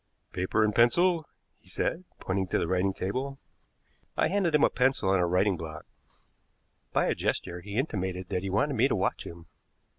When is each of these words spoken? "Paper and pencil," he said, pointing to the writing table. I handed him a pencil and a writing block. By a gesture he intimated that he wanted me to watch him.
"Paper 0.33 0.63
and 0.63 0.73
pencil," 0.73 1.27
he 1.59 1.69
said, 1.69 2.05
pointing 2.19 2.47
to 2.47 2.57
the 2.57 2.67
writing 2.67 2.91
table. 2.91 3.37
I 4.17 4.29
handed 4.29 4.55
him 4.55 4.63
a 4.63 4.69
pencil 4.71 5.13
and 5.13 5.21
a 5.21 5.27
writing 5.27 5.57
block. 5.57 5.85
By 6.91 7.05
a 7.05 7.13
gesture 7.13 7.61
he 7.61 7.77
intimated 7.77 8.29
that 8.29 8.41
he 8.41 8.49
wanted 8.49 8.73
me 8.77 8.87
to 8.87 8.95
watch 8.95 9.25
him. 9.27 9.45